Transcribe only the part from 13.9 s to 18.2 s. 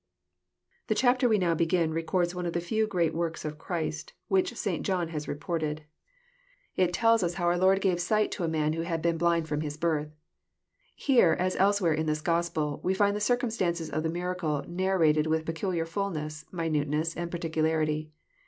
of the miracle narrated with peculiar fulness, minuteness, and particularity.